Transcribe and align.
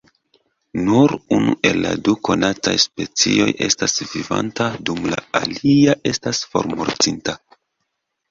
Nur 0.85 1.11
unu 1.35 1.51
el 1.69 1.75
la 1.81 1.89
du 2.07 2.13
konataj 2.29 2.71
specioj 2.85 3.49
estas 3.67 3.95
vivanta 4.13 4.67
dum 4.89 5.05
la 5.13 5.21
alia 5.43 5.95
estas 6.13 6.43
formortinta. 6.55 7.37